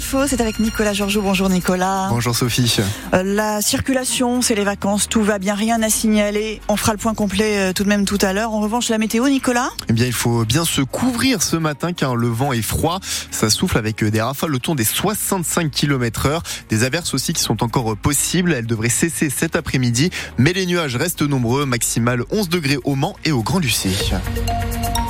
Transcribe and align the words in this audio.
c'est 0.00 0.40
avec 0.40 0.58
Nicolas 0.60 0.92
Georgeau. 0.92 1.22
Bonjour 1.22 1.48
Nicolas. 1.48 2.08
Bonjour 2.10 2.34
Sophie. 2.34 2.76
Euh, 3.14 3.22
la 3.22 3.60
circulation, 3.60 4.42
c'est 4.42 4.54
les 4.54 4.64
vacances, 4.64 5.08
tout 5.08 5.22
va 5.22 5.38
bien, 5.38 5.54
rien 5.54 5.82
à 5.82 5.88
signaler. 5.88 6.60
On 6.68 6.76
fera 6.76 6.92
le 6.92 6.98
point 6.98 7.14
complet 7.14 7.58
euh, 7.58 7.72
tout 7.72 7.84
de 7.84 7.88
même 7.88 8.04
tout 8.04 8.18
à 8.20 8.32
l'heure. 8.32 8.52
En 8.52 8.60
revanche, 8.60 8.88
la 8.90 8.98
météo, 8.98 9.28
Nicolas? 9.28 9.70
Eh 9.88 9.92
bien, 9.92 10.06
il 10.06 10.12
faut 10.12 10.44
bien 10.44 10.64
se 10.64 10.82
couvrir 10.82 11.42
ce 11.42 11.56
matin 11.56 11.92
car 11.92 12.16
le 12.16 12.28
vent 12.28 12.52
est 12.52 12.62
froid. 12.62 13.00
Ça 13.30 13.50
souffle 13.50 13.78
avec 13.78 14.04
des 14.04 14.20
rafales 14.20 14.54
autour 14.54 14.76
des 14.76 14.84
65 14.84 15.70
km 15.70 16.26
heure. 16.26 16.42
Des 16.68 16.84
averses 16.84 17.14
aussi 17.14 17.32
qui 17.32 17.42
sont 17.42 17.62
encore 17.62 17.96
possibles. 17.96 18.52
Elles 18.52 18.66
devraient 18.66 18.88
cesser 18.88 19.30
cet 19.30 19.56
après-midi. 19.56 20.10
Mais 20.38 20.52
les 20.52 20.66
nuages 20.66 20.96
restent 20.96 21.22
nombreux. 21.22 21.66
Maximal 21.66 22.22
11 22.30 22.48
degrés 22.48 22.78
au 22.84 22.94
Mans 22.94 23.16
et 23.24 23.32
au 23.32 23.42
Grand 23.42 23.58
Lucie. 23.58 24.12
Le 24.12 25.07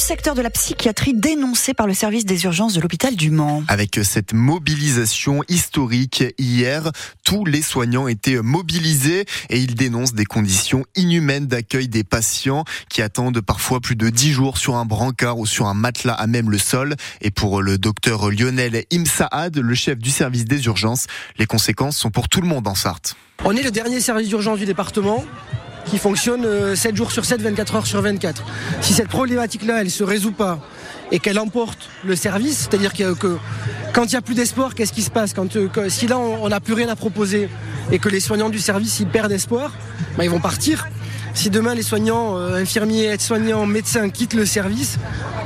secteur 0.00 0.34
de 0.34 0.42
la 0.42 0.50
psychiatrie 0.50 1.12
dénoncé 1.14 1.74
par 1.74 1.86
le 1.86 1.94
service 1.94 2.24
des 2.24 2.44
urgences 2.44 2.72
de 2.72 2.80
l'hôpital 2.80 3.14
du 3.14 3.30
Mans. 3.30 3.62
Avec 3.68 4.00
cette 4.02 4.32
mobilisation 4.32 5.42
historique 5.48 6.24
hier, 6.38 6.90
tous 7.22 7.44
les 7.44 7.60
soignants 7.60 8.08
étaient 8.08 8.40
mobilisés 8.40 9.26
et 9.50 9.58
ils 9.58 9.74
dénoncent 9.74 10.14
des 10.14 10.24
conditions 10.24 10.84
inhumaines 10.96 11.46
d'accueil 11.46 11.88
des 11.88 12.02
patients 12.02 12.64
qui 12.88 13.02
attendent 13.02 13.42
parfois 13.42 13.80
plus 13.80 13.94
de 13.94 14.08
10 14.08 14.32
jours 14.32 14.58
sur 14.58 14.76
un 14.76 14.86
brancard 14.86 15.38
ou 15.38 15.46
sur 15.46 15.66
un 15.66 15.74
matelas 15.74 16.14
à 16.14 16.26
même 16.26 16.50
le 16.50 16.58
sol. 16.58 16.96
Et 17.20 17.30
pour 17.30 17.60
le 17.60 17.76
docteur 17.76 18.30
Lionel 18.30 18.84
Imsaad, 18.92 19.58
le 19.58 19.74
chef 19.74 19.98
du 19.98 20.10
service 20.10 20.46
des 20.46 20.64
urgences, 20.64 21.06
les 21.38 21.46
conséquences 21.46 21.98
sont 21.98 22.10
pour 22.10 22.28
tout 22.28 22.40
le 22.40 22.48
monde 22.48 22.66
en 22.66 22.74
Sarthe. 22.74 23.16
On 23.44 23.54
est 23.56 23.62
le 23.62 23.70
dernier 23.70 24.00
service 24.00 24.28
d'urgence 24.28 24.58
du 24.58 24.66
département 24.66 25.24
qui 25.90 25.98
fonctionne 25.98 26.42
7 26.76 26.92
euh, 26.92 26.96
jours 26.96 27.10
sur 27.10 27.24
7, 27.24 27.42
24 27.42 27.74
heures 27.74 27.86
sur 27.86 28.00
24. 28.00 28.44
Si 28.80 28.92
cette 28.92 29.08
problématique-là, 29.08 29.80
elle 29.80 29.90
se 29.90 30.04
résout 30.04 30.30
pas 30.30 30.60
et 31.10 31.18
qu'elle 31.18 31.38
emporte 31.38 31.88
le 32.04 32.14
service, 32.14 32.68
c'est-à-dire 32.70 32.92
que, 32.92 33.36
quand 33.92 34.04
il 34.04 34.10
n'y 34.10 34.16
a 34.16 34.22
plus 34.22 34.36
d'espoir, 34.36 34.76
qu'est-ce 34.76 34.92
qui 34.92 35.02
se 35.02 35.10
passe? 35.10 35.34
Quand, 35.34 35.56
euh, 35.56 35.68
Si 35.88 36.06
là, 36.06 36.16
on 36.18 36.48
n'a 36.48 36.60
plus 36.60 36.74
rien 36.74 36.88
à 36.88 36.94
proposer 36.94 37.48
et 37.90 37.98
que 37.98 38.08
les 38.08 38.20
soignants 38.20 38.50
du 38.50 38.60
service, 38.60 39.00
ils 39.00 39.08
perdent 39.08 39.32
espoir, 39.32 39.72
ben, 40.16 40.22
ils 40.22 40.30
vont 40.30 40.38
partir. 40.38 40.86
Si 41.34 41.50
demain 41.50 41.74
les 41.74 41.82
soignants, 41.82 42.36
euh, 42.36 42.60
infirmiers, 42.60 43.04
aides-soignants, 43.04 43.66
médecins 43.66 44.08
quittent 44.10 44.34
le 44.34 44.46
service, 44.46 44.98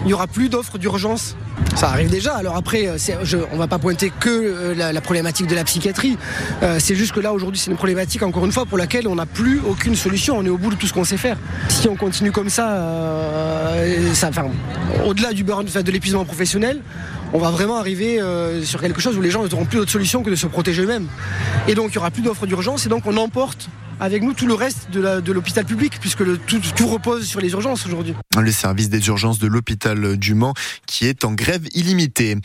il 0.02 0.06
n'y 0.06 0.14
aura 0.14 0.26
plus 0.26 0.48
d'offres 0.48 0.78
d'urgence 0.78 1.36
ça 1.76 1.88
arrive 1.88 2.10
déjà. 2.10 2.34
Alors 2.34 2.56
après, 2.56 2.88
euh, 2.88 2.96
je, 3.22 3.38
on 3.52 3.56
va 3.56 3.68
pas 3.68 3.78
pointer 3.78 4.12
que 4.20 4.28
euh, 4.28 4.74
la, 4.74 5.00
problématique 5.00 5.46
de 5.46 5.54
la 5.54 5.64
psychiatrie. 5.64 6.16
C'est 6.78 6.94
juste 6.94 7.12
que 7.12 7.20
là, 7.20 7.32
aujourd'hui, 7.32 7.60
c'est 7.60 7.70
une 7.70 7.76
problématique, 7.76 8.22
encore 8.22 8.44
une 8.44 8.52
fois, 8.52 8.66
pour 8.66 8.78
laquelle 8.78 9.06
on 9.06 9.14
n'a 9.14 9.26
plus 9.26 9.60
aucune 9.66 9.94
solution. 9.94 10.36
On 10.36 10.44
est 10.44 10.48
au 10.48 10.58
bout 10.58 10.70
de 10.70 10.74
tout 10.74 10.86
ce 10.86 10.92
qu'on 10.92 11.04
sait 11.04 11.16
faire. 11.16 11.36
Si 11.68 11.88
on 11.88 11.96
continue 11.96 12.32
comme 12.32 12.48
ça, 12.48 13.74
au-delà 15.04 15.32
du 15.32 15.44
burn, 15.44 15.64
de 15.64 15.90
l'épuisement 15.90 16.24
professionnel, 16.24 16.80
on 17.32 17.38
va 17.38 17.50
vraiment 17.50 17.76
arriver 17.76 18.20
sur 18.62 18.80
quelque 18.80 19.00
chose 19.00 19.16
où 19.16 19.20
les 19.20 19.30
gens 19.30 19.44
n'auront 19.44 19.64
plus 19.64 19.78
d'autre 19.78 19.92
solution 19.92 20.22
que 20.22 20.30
de 20.30 20.36
se 20.36 20.46
protéger 20.46 20.82
eux-mêmes. 20.82 21.06
Et 21.68 21.74
donc, 21.74 21.90
il 21.92 21.94
y 21.96 21.98
aura 21.98 22.10
plus 22.10 22.22
d'offres 22.22 22.46
d'urgence 22.46 22.86
et 22.86 22.88
donc 22.88 23.02
on 23.06 23.16
emporte 23.16 23.68
avec 24.00 24.22
nous 24.22 24.34
tout 24.34 24.46
le 24.46 24.54
reste 24.54 24.90
de 24.90 25.32
l'hôpital 25.32 25.64
public, 25.64 25.98
puisque 26.00 26.24
tout, 26.46 26.86
repose 26.86 27.26
sur 27.26 27.40
les 27.40 27.50
urgences 27.52 27.86
aujourd'hui. 27.86 28.14
Le 28.38 28.52
service 28.52 28.88
des 28.88 29.06
urgences 29.08 29.38
de 29.38 29.46
l'hôpital 29.46 30.16
du 30.16 30.34
Mans 30.34 30.54
qui 30.86 31.06
est 31.06 31.24
en 31.24 31.32
grève 31.32 31.66
illimitée. 31.74 32.36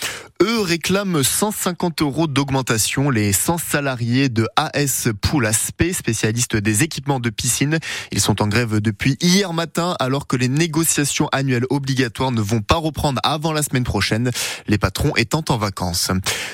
Eux 0.41 0.61
réclament 0.61 1.21
150 1.21 2.01
euros 2.01 2.27
d'augmentation. 2.27 3.09
Les 3.09 3.33
100 3.33 3.57
salariés 3.57 4.29
de 4.29 4.47
AS 4.55 5.09
Pool 5.21 5.45
Aspect, 5.45 5.93
spécialistes 5.93 6.55
des 6.55 6.83
équipements 6.83 7.19
de 7.19 7.29
piscine, 7.29 7.79
ils 8.11 8.21
sont 8.21 8.41
en 8.41 8.47
grève 8.47 8.79
depuis 8.79 9.17
hier 9.21 9.51
matin 9.53 9.95
alors 9.99 10.27
que 10.27 10.35
les 10.35 10.47
négociations 10.47 11.27
annuelles 11.31 11.65
obligatoires 11.69 12.31
ne 12.31 12.41
vont 12.41 12.61
pas 12.61 12.77
reprendre 12.77 13.19
avant 13.23 13.51
la 13.51 13.63
semaine 13.63 13.83
prochaine, 13.83 14.31
les 14.67 14.77
patrons 14.77 15.13
étant 15.15 15.43
en 15.49 15.57
vacances. 15.57 16.11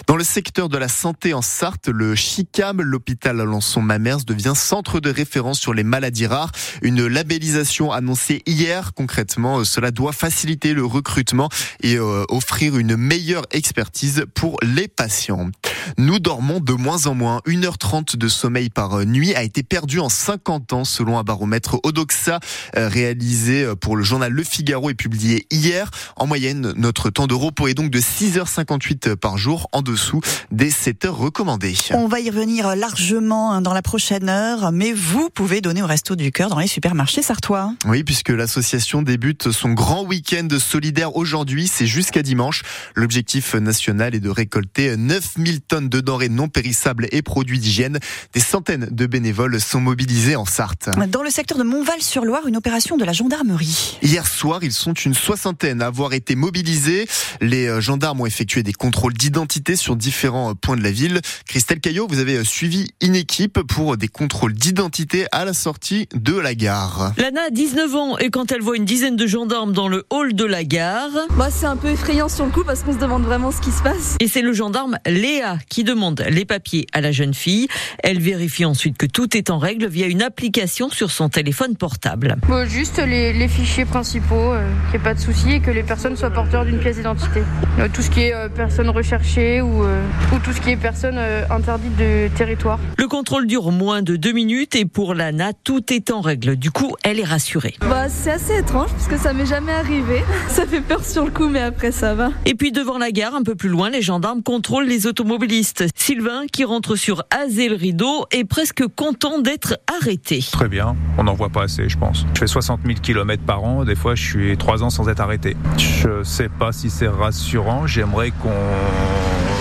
Dans 0.07 0.16
le 0.16 0.23
secteur 0.23 0.69
de 0.69 0.77
la 0.77 0.88
santé 0.88 1.33
en 1.33 1.41
Sarthe, 1.41 1.88
le 1.88 2.16
CHICAM, 2.16 2.81
l'hôpital 2.81 3.39
Alençon-Mamers, 3.39 4.25
devient 4.25 4.53
centre 4.56 4.84
de 4.94 5.09
référence 5.09 5.59
sur 5.59 5.73
les 5.73 5.84
maladies 5.84 6.28
rares. 6.28 6.51
Une 6.81 7.06
labellisation 7.07 7.91
annoncée 7.91 8.44
hier. 8.46 8.94
Concrètement, 8.94 9.63
cela 9.63 9.91
doit 9.91 10.13
faciliter 10.13 10.73
le 10.73 10.85
recrutement 10.85 11.50
et 11.81 11.96
euh, 11.97 12.23
offrir 12.29 12.78
une 12.78 12.95
meilleure 12.95 13.45
expertise 13.51 14.25
pour 14.34 14.57
les 14.62 14.88
patients. 14.88 15.50
Nous 15.97 16.19
dormons 16.19 16.59
de 16.59 16.73
moins 16.73 17.07
en 17.07 17.16
moins. 17.16 17.41
1h30 17.47 18.18
de 18.18 18.28
sommeil 18.28 18.69
par 18.69 19.06
nuit 19.06 19.35
a 19.35 19.44
été 19.44 19.63
perdu 19.63 20.00
en 20.00 20.09
50 20.09 20.73
ans 20.73 20.84
selon 20.85 21.18
un 21.18 21.23
baromètre 21.23 21.78
Odoxa 21.84 22.40
euh, 22.75 22.88
réalisé 22.88 23.63
euh, 23.63 23.75
pour 23.75 23.95
le 23.95 24.03
journal 24.03 24.31
Le 24.31 24.44
Figaro 24.44 24.90
et 24.90 24.94
publié 24.94 25.45
hier. 25.51 25.90
En 26.16 26.28
moyenne, 26.28 26.74
notre 26.75 27.09
temps 27.09 27.28
de 27.28 27.34
repos 27.34 27.68
est 27.68 27.74
donc 27.74 27.91
de 27.91 28.00
6h58 28.00 29.16
par 29.16 29.38
jour 29.38 29.69
en 29.72 29.81
dessous 29.81 30.22
des 30.51 30.69
7 30.69 31.06
heures 31.06 31.18
recommandées. 31.18 31.75
On 31.91 32.07
va 32.07 32.19
y 32.19 32.29
revenir 32.29 32.75
largement 32.75 33.53
hein, 33.53 33.62
dans 33.62 33.74
la 33.74 33.81
prochaine 33.81 34.29
heure, 34.29 34.72
mais 34.72 34.94
vous 34.94 35.29
pouvez 35.29 35.62
donner 35.62 35.81
au 35.81 35.88
Resto 35.88 36.16
du 36.16 36.31
Cœur 36.31 36.50
dans 36.50 36.59
les 36.59 36.68
supermarchés 36.68 37.22
sartois. 37.22 37.74
Oui, 37.85 38.03
puisque 38.03 38.29
l'association 38.29 39.01
débute 39.01 39.51
son 39.51 39.74
grand 39.74 40.03
week-end 40.03 40.47
solidaire 40.59 41.16
aujourd'hui, 41.16 41.68
c'est 41.68 41.88
jusqu'à 41.88 42.22
dimanche. 42.22 42.63
L'objectif 42.95 43.56
national 43.56 44.16
est 44.16 44.19
de 44.19 44.29
récolter 44.29 44.95
9000 44.97 45.62
tonnes 45.62 45.75
de 45.81 46.02
denrées 46.02 46.30
non 46.30 46.47
périssables 46.47 47.08
et 47.12 47.22
produits 47.22 47.59
d'hygiène. 47.59 48.00
Des 48.34 48.40
centaines 48.40 48.88
de 48.91 49.06
bénévoles 49.06 49.59
sont 49.59 49.80
mobilisés 49.80 50.36
en 50.36 50.46
Sarthe. 50.46 50.90
Dans 51.09 51.24
le 51.24 51.30
secteur 51.30 51.58
de 51.58 51.63
Montval-sur-Loire, 51.63 52.47
une 52.47 52.58
opération 52.58 52.97
de 52.97 53.06
la 53.06 53.13
gendarmerie. 53.13 53.97
Hier 54.02 54.28
soir, 54.28 54.63
ils 54.63 54.72
sont 54.72 54.94
une 54.94 55.13
soixantaine 55.13 55.81
à 55.81 55.88
avoir 55.88 56.13
été 56.13 56.36
mobilisés. 56.36 57.08
Les 57.41 57.68
euh, 57.68 57.81
gendarmes 57.81 58.22
ont 58.22 58.25
effectué 58.25 58.63
des 58.63 58.74
contrôles 58.74 59.13
d'identité 59.13 59.75
sur 59.75 59.96
différents 59.96 60.52
euh, 60.52 60.53
points 60.53 60.78
de 60.78 60.84
la 60.84 60.91
ville. 60.91 61.22
Christelle 61.47 61.80
Caillot, 61.80 62.07
vous 62.09 62.19
avez 62.19 62.38
euh, 62.38 62.44
suivi 62.44 62.92
une 63.02 63.16
équipe 63.16 63.59
pour 63.62 63.97
des 63.97 64.07
contrôles 64.07 64.53
d'identité 64.53 65.25
à 65.31 65.46
la 65.46 65.53
sortie 65.53 66.07
de 66.13 66.36
la 66.36 66.56
gare. 66.56 67.13
Lana 67.18 67.42
a 67.47 67.50
19 67.50 67.96
ans 67.96 68.18
et 68.18 68.30
quand 68.30 68.52
elle 68.52 68.62
voit 68.62 68.78
une 68.78 68.86
dizaine 68.86 69.16
de 69.16 69.28
gendarmes 69.28 69.74
dans 69.74 69.88
le 69.88 70.06
hall 70.09 70.34
de 70.34 70.46
la 70.46 70.63
gare... 70.63 71.12
Moi, 71.36 71.50
c'est 71.52 71.66
un 71.66 71.78
peu 71.78 71.90
effrayant 71.90 72.30
sur 72.30 72.46
le 72.46 72.52
coup 72.52 72.63
parce 72.63 72.84
qu'on 72.84 72.94
se 72.94 73.00
demande 73.00 73.24
vraiment 73.24 73.52
ce 73.52 73.62
qui 73.62 73.72
se 73.72 73.81
passe. 73.81 74.16
Et 74.19 74.28
c'est 74.28 74.42
le 74.42 74.53
gendarme 74.53 74.97
Léa 75.06 75.57
qui 75.69 75.83
demande 75.83 76.23
les 76.29 76.45
papiers 76.45 76.87
à 76.93 77.01
la 77.01 77.11
jeune 77.11 77.33
fille. 77.33 77.67
Elle 78.03 78.19
vérifie 78.19 78.65
ensuite 78.65 78.97
que 78.97 79.05
tout 79.05 79.35
est 79.35 79.49
en 79.49 79.57
règle 79.57 79.87
via 79.87 80.07
une 80.07 80.21
application 80.21 80.89
sur 80.89 81.11
son 81.11 81.29
téléphone 81.29 81.75
portable. 81.75 82.35
juste 82.67 83.01
les, 83.05 83.47
fichiers 83.47 83.85
principaux, 83.85 84.35
euh, 84.35 84.67
qu'il 84.91 84.99
n'y 84.99 85.03
ait 85.03 85.07
pas 85.07 85.13
de 85.13 85.19
soucis 85.19 85.51
et 85.53 85.59
que 85.59 85.71
les 85.71 85.83
personnes 85.83 86.15
soient 86.17 86.31
porteurs 86.31 86.65
d'une 86.65 86.79
pièce 86.79 86.97
d'identité. 86.97 87.43
Euh, 87.79 87.87
tout 87.93 88.01
ce 88.01 88.09
qui 88.09 88.21
est 88.21 88.33
euh, 88.33 88.49
personne 88.49 88.89
recherchée 88.89 89.61
ou, 89.61 89.83
ou 89.83 90.39
tout 90.43 90.51
ce 90.51 90.61
qui 90.61 90.71
est 90.71 90.77
personne 90.77 91.19
interdite 91.49 91.95
de 91.97 92.27
territoire. 92.35 92.79
Le 92.97 93.07
contrôle 93.07 93.47
dure 93.47 93.71
moins 93.71 94.01
de 94.01 94.15
deux 94.15 94.31
minutes 94.31 94.75
et 94.75 94.85
pour 94.85 95.13
Lana, 95.13 95.51
tout 95.63 95.93
est 95.93 96.11
en 96.11 96.21
règle. 96.21 96.55
Du 96.55 96.71
coup, 96.71 96.95
elle 97.03 97.19
est 97.19 97.25
rassurée. 97.25 97.75
Bah, 97.81 98.09
c'est 98.09 98.31
assez 98.31 98.57
étrange 98.57 98.89
parce 98.91 99.07
que 99.07 99.17
ça 99.17 99.33
m'est 99.33 99.45
jamais 99.45 99.71
arrivé. 99.71 100.23
Ça 100.49 100.65
fait 100.65 100.81
peur 100.81 101.03
sur 101.03 101.25
le 101.25 101.31
coup, 101.31 101.47
mais 101.47 101.59
après 101.59 101.91
ça 101.91 102.13
va. 102.13 102.31
Et 102.45 102.55
puis 102.55 102.71
devant 102.71 102.97
la 102.97 103.11
gare, 103.11 103.35
un 103.35 103.43
peu 103.43 103.55
plus 103.55 103.69
loin, 103.69 103.89
les 103.89 104.01
gendarmes 104.01 104.41
contrôlent 104.41 104.87
les 104.87 105.07
automobilistes 105.07 105.54
Sylvain, 105.63 106.45
qui 106.51 106.63
rentre 106.63 106.95
sur 106.95 107.23
Azel 107.29 107.73
Rideau, 107.73 108.25
est 108.31 108.43
presque 108.43 108.83
content 108.95 109.39
d'être 109.39 109.77
arrêté. 110.01 110.43
Très 110.51 110.67
bien, 110.67 110.95
on 111.17 111.23
n'en 111.23 111.33
voit 111.33 111.49
pas 111.49 111.63
assez, 111.63 111.88
je 111.88 111.97
pense. 111.97 112.25
Je 112.33 112.39
fais 112.39 112.47
60 112.47 112.81
000 112.85 112.99
km 113.01 113.41
par 113.43 113.63
an, 113.63 113.85
des 113.85 113.95
fois 113.95 114.15
je 114.15 114.23
suis 114.23 114.57
trois 114.57 114.83
ans 114.83 114.89
sans 114.89 115.07
être 115.09 115.19
arrêté. 115.19 115.55
Je 115.77 116.23
sais 116.23 116.49
pas 116.49 116.71
si 116.71 116.89
c'est 116.89 117.07
rassurant, 117.07 117.88
j'aimerais 117.88 118.31
qu'on 118.31 118.49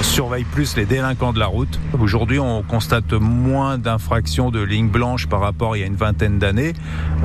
surveille 0.04 0.44
plus 0.44 0.76
les 0.76 0.84
délinquants 0.84 1.32
de 1.32 1.38
la 1.38 1.46
route. 1.46 1.80
Aujourd'hui, 1.98 2.38
on 2.38 2.62
constate 2.62 3.12
moins 3.12 3.78
d'infractions 3.78 4.50
de 4.50 4.60
lignes 4.60 4.88
blanches 4.88 5.26
par 5.26 5.40
rapport 5.40 5.72
à 5.72 5.76
il 5.76 5.80
y 5.80 5.82
a 5.82 5.86
une 5.86 5.96
vingtaine 5.96 6.38
d'années, 6.38 6.74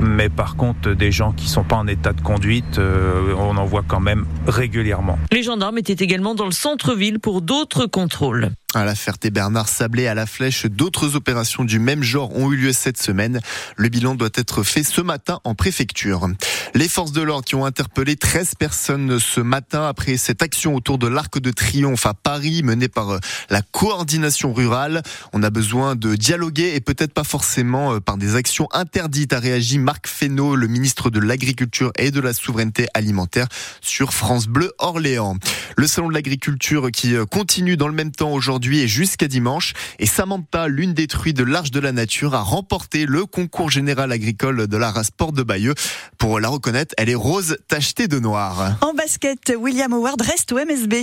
mais 0.00 0.28
par 0.28 0.56
contre, 0.56 0.90
des 0.90 1.12
gens 1.12 1.32
qui 1.32 1.48
sont 1.48 1.62
pas 1.62 1.76
en 1.76 1.86
état 1.86 2.12
de 2.12 2.20
conduite, 2.20 2.78
euh, 2.78 3.34
on 3.38 3.56
en 3.56 3.64
voit 3.64 3.84
quand 3.86 4.00
même 4.00 4.26
régulièrement. 4.46 5.18
Les 5.30 5.42
gendarmes 5.42 5.78
étaient 5.78 6.02
également 6.04 6.34
dans 6.34 6.46
le 6.46 6.52
centre-ville 6.52 7.20
pour 7.20 7.42
d'autres 7.42 7.86
contrôles. 7.86 8.50
À 8.72 8.84
la 8.84 8.94
Ferté-Bernard 8.94 9.68
Sablé, 9.68 10.06
à 10.06 10.14
la 10.14 10.26
Flèche, 10.26 10.66
d'autres 10.66 11.16
opérations 11.16 11.64
du 11.64 11.80
même 11.80 12.04
genre 12.04 12.36
ont 12.36 12.52
eu 12.52 12.56
lieu 12.56 12.72
cette 12.72 13.02
semaine. 13.02 13.40
Le 13.76 13.88
bilan 13.88 14.14
doit 14.14 14.28
être 14.36 14.62
fait 14.62 14.84
ce 14.84 15.00
matin 15.00 15.40
en 15.42 15.56
préfecture. 15.56 16.28
Les 16.74 16.88
forces 16.88 17.10
de 17.10 17.20
l'ordre 17.20 17.44
qui 17.44 17.56
ont 17.56 17.64
interpellé 17.64 18.14
13 18.14 18.54
personnes 18.54 19.18
ce 19.18 19.40
matin 19.40 19.88
après 19.88 20.16
cette 20.18 20.40
action 20.40 20.76
autour 20.76 20.98
de 20.98 21.08
l'Arc 21.08 21.40
de 21.40 21.50
Triomphe 21.50 22.06
à 22.06 22.14
Paris 22.14 22.62
menée 22.62 22.86
par 22.86 23.10
euh, 23.10 23.18
la 23.48 23.60
coordination 23.60 24.52
rurale. 24.52 25.02
On 25.32 25.42
a 25.42 25.50
besoin 25.50 25.96
de 25.96 26.14
dialoguer 26.14 26.76
et 26.76 26.80
peut-être 26.80 27.12
pas 27.12 27.24
forcément 27.24 27.94
euh, 27.94 27.98
par 27.98 28.18
des 28.18 28.36
actions 28.36 28.68
interdites, 28.72 29.32
a 29.32 29.40
réagi 29.40 29.80
Marc 29.80 30.06
Fesneau, 30.06 30.54
le 30.54 30.68
ministre 30.68 31.10
de 31.10 31.18
l'Agriculture 31.18 31.90
et 31.98 32.12
de 32.12 32.20
la 32.20 32.32
Souveraineté 32.32 32.86
alimentaire 32.94 33.48
sur 33.80 34.14
France 34.14 34.46
Bleu 34.46 34.70
Orléans. 34.78 35.36
Le 35.76 35.88
salon 35.88 36.08
de 36.08 36.14
l'agriculture 36.14 36.92
qui 36.92 37.16
euh, 37.16 37.24
continue 37.26 37.76
dans 37.76 37.88
le 37.88 37.94
même 37.94 38.12
temps 38.12 38.30
aujourd'hui 38.30 38.59
aujourd'hui 38.60 38.80
et 38.80 38.88
jusqu'à 38.88 39.26
dimanche. 39.26 39.72
Et 39.98 40.04
Samantha, 40.04 40.68
l'une 40.68 40.92
des 40.92 41.06
truies 41.06 41.32
de 41.32 41.42
l'Arche 41.42 41.70
de 41.70 41.80
la 41.80 41.92
Nature, 41.92 42.34
a 42.34 42.42
remporté 42.42 43.06
le 43.06 43.24
concours 43.24 43.70
général 43.70 44.12
agricole 44.12 44.68
de 44.68 44.76
la 44.76 44.90
race 44.90 45.10
Porte 45.10 45.34
de 45.34 45.42
Bayeux. 45.42 45.72
Pour 46.18 46.40
la 46.40 46.50
reconnaître, 46.50 46.94
elle 46.98 47.08
est 47.08 47.14
rose 47.14 47.56
tachetée 47.68 48.06
de 48.06 48.18
noir. 48.18 48.76
En 48.82 48.92
basket, 48.92 49.54
William 49.58 49.94
Howard 49.94 50.20
reste 50.20 50.52
au 50.52 50.56
MSB. 50.56 50.96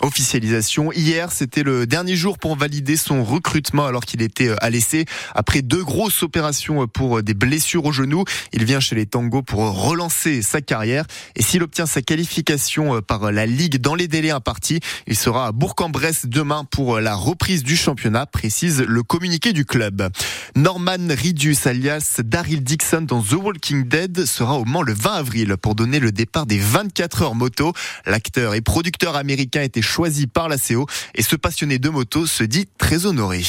Officialisation. 0.00 0.90
Hier, 0.90 1.30
c'était 1.30 1.62
le 1.62 1.86
dernier 1.86 2.16
jour 2.16 2.36
pour 2.36 2.56
valider 2.56 2.96
son 2.96 3.22
recrutement 3.22 3.86
alors 3.86 4.04
qu'il 4.04 4.20
était 4.20 4.48
euh, 4.48 4.56
à 4.64 4.70
l'essai. 4.70 5.04
Après 5.36 5.62
deux 5.62 5.84
grosses 5.84 6.24
opérations 6.24 6.88
pour 6.88 7.22
des 7.22 7.34
blessures 7.34 7.84
au 7.84 7.92
genou, 7.92 8.24
il 8.52 8.64
vient 8.64 8.80
chez 8.80 8.96
les 8.96 9.06
Tango 9.06 9.42
pour 9.42 9.60
relancer 9.60 10.42
sa 10.42 10.60
carrière. 10.60 11.04
Et 11.36 11.44
s'il 11.44 11.62
obtient 11.62 11.86
sa 11.86 12.02
qualification 12.02 12.96
euh, 12.96 13.00
par 13.00 13.30
la 13.30 13.46
Ligue 13.46 13.76
dans 13.76 13.94
les 13.94 14.08
délais 14.08 14.32
impartis, 14.32 14.80
il 15.06 15.16
sera 15.16 15.46
à 15.46 15.52
Bourg-en-Bresse 15.52 16.26
demain 16.26 16.64
pour 16.64 16.98
la 17.00 17.03
reprise 17.12 17.62
du 17.62 17.76
championnat, 17.76 18.24
précise 18.24 18.80
le 18.80 19.02
communiqué 19.02 19.52
du 19.52 19.66
club. 19.66 20.08
Norman 20.56 21.08
Ridus, 21.10 21.58
alias 21.66 22.20
Daryl 22.24 22.64
Dixon 22.64 23.02
dans 23.02 23.20
The 23.20 23.34
Walking 23.34 23.86
Dead, 23.86 24.24
sera 24.24 24.58
au 24.58 24.64
Mans 24.64 24.80
le 24.80 24.94
20 24.94 25.12
avril 25.12 25.56
pour 25.60 25.74
donner 25.74 26.00
le 26.00 26.10
départ 26.10 26.46
des 26.46 26.58
24 26.58 27.22
heures 27.22 27.34
moto. 27.34 27.74
L'acteur 28.06 28.54
et 28.54 28.62
producteur 28.62 29.16
américain 29.16 29.60
été 29.60 29.82
choisi 29.82 30.26
par 30.26 30.48
la 30.48 30.56
CO 30.56 30.86
et 31.14 31.22
ce 31.22 31.36
passionné 31.36 31.78
de 31.78 31.90
moto 31.90 32.26
se 32.26 32.44
dit 32.44 32.66
très 32.78 33.04
honoré. 33.04 33.42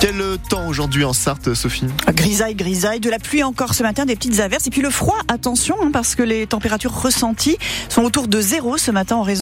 Quel 0.00 0.22
temps 0.48 0.66
aujourd'hui 0.68 1.04
en 1.04 1.12
Sarthe, 1.12 1.54
Sophie? 1.54 1.86
Grisaille, 2.14 2.54
grisaille, 2.54 3.00
de 3.00 3.10
la 3.10 3.18
pluie 3.18 3.42
encore 3.42 3.74
ce 3.74 3.82
matin, 3.82 4.06
des 4.06 4.14
petites 4.14 4.40
averses 4.40 4.66
et 4.66 4.70
puis 4.70 4.80
le 4.80 4.90
froid, 4.90 5.18
attention, 5.28 5.76
hein, 5.82 5.90
parce 5.92 6.14
que 6.14 6.22
les 6.22 6.46
températures 6.46 6.94
ressenties 6.94 7.58
sont 7.88 8.02
autour 8.02 8.28
de 8.28 8.40
zéro 8.40 8.78
ce 8.78 8.90
matin 8.90 9.16
en 9.16 9.22
raison 9.22 9.28